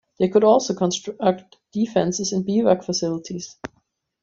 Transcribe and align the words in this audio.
They 0.17 0.29
could 0.29 0.43
also 0.43 0.73
construct 0.73 1.57
defenses 1.71 2.33
and 2.33 2.43
bivouac 2.43 2.81
facilities. 2.81 3.55